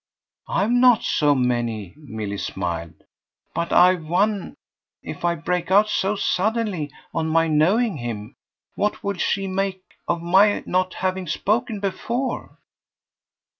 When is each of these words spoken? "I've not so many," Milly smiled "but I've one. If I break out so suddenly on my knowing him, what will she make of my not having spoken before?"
"I've 0.47 0.71
not 0.71 1.03
so 1.03 1.35
many," 1.35 1.93
Milly 1.95 2.39
smiled 2.39 3.03
"but 3.53 3.71
I've 3.71 4.03
one. 4.03 4.55
If 5.03 5.23
I 5.23 5.35
break 5.35 5.69
out 5.69 5.89
so 5.89 6.15
suddenly 6.15 6.89
on 7.13 7.27
my 7.29 7.47
knowing 7.47 7.97
him, 7.97 8.33
what 8.73 9.03
will 9.03 9.17
she 9.17 9.45
make 9.45 9.83
of 10.07 10.19
my 10.23 10.63
not 10.65 10.95
having 10.95 11.27
spoken 11.27 11.79
before?" 11.79 12.57